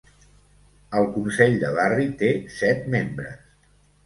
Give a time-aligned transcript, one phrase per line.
[0.99, 2.31] El consell de barri té
[2.63, 3.39] set membres.